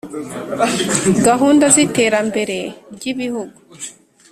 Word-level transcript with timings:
Gahunda 1.27 1.65
z’iterambere 1.73 2.57
ry’ibihugu 2.95 3.57